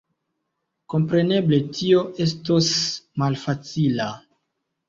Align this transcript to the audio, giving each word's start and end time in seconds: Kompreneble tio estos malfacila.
Kompreneble 0.93 1.59
tio 1.79 2.01
estos 2.25 2.73
malfacila. 3.25 4.09